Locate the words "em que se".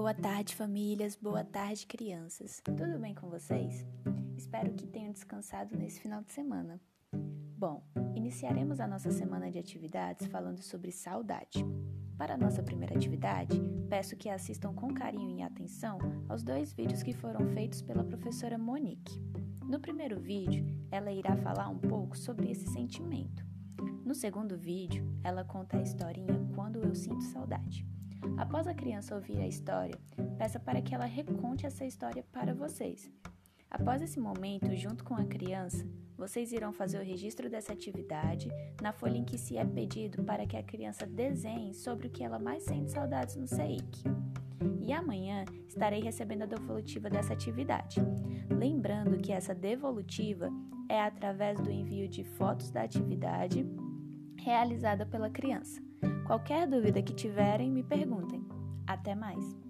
39.18-39.58